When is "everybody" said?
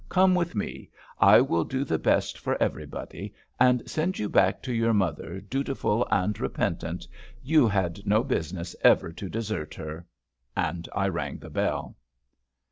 2.59-3.35